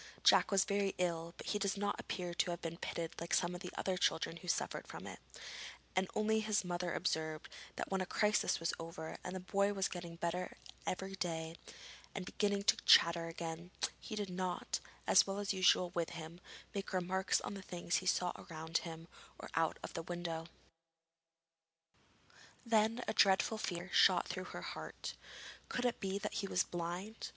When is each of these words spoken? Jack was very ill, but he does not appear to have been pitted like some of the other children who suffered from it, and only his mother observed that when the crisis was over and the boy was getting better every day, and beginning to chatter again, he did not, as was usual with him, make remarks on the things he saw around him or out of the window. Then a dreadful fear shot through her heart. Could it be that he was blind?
Jack 0.23 0.49
was 0.49 0.65
very 0.65 0.95
ill, 0.97 1.35
but 1.37 1.45
he 1.45 1.59
does 1.59 1.77
not 1.77 1.99
appear 1.99 2.33
to 2.33 2.49
have 2.49 2.59
been 2.59 2.75
pitted 2.79 3.11
like 3.21 3.35
some 3.35 3.53
of 3.53 3.61
the 3.61 3.69
other 3.77 3.97
children 3.97 4.37
who 4.37 4.47
suffered 4.47 4.87
from 4.87 5.05
it, 5.05 5.19
and 5.95 6.09
only 6.15 6.39
his 6.39 6.65
mother 6.65 6.91
observed 6.95 7.47
that 7.75 7.91
when 7.91 7.99
the 7.99 8.07
crisis 8.07 8.59
was 8.59 8.73
over 8.79 9.19
and 9.23 9.35
the 9.35 9.39
boy 9.39 9.73
was 9.73 9.87
getting 9.87 10.15
better 10.15 10.57
every 10.87 11.13
day, 11.13 11.55
and 12.15 12.25
beginning 12.25 12.63
to 12.63 12.77
chatter 12.77 13.27
again, 13.27 13.69
he 13.99 14.15
did 14.15 14.31
not, 14.31 14.79
as 15.05 15.27
was 15.27 15.53
usual 15.53 15.91
with 15.93 16.09
him, 16.09 16.39
make 16.73 16.93
remarks 16.93 17.39
on 17.41 17.53
the 17.53 17.61
things 17.61 17.97
he 17.97 18.07
saw 18.07 18.31
around 18.35 18.79
him 18.79 19.07
or 19.37 19.49
out 19.53 19.77
of 19.83 19.93
the 19.93 20.01
window. 20.01 20.47
Then 22.65 23.03
a 23.07 23.13
dreadful 23.13 23.59
fear 23.59 23.91
shot 23.93 24.27
through 24.27 24.45
her 24.45 24.63
heart. 24.63 25.13
Could 25.69 25.85
it 25.85 25.99
be 25.99 26.17
that 26.17 26.33
he 26.33 26.47
was 26.47 26.63
blind? 26.63 27.29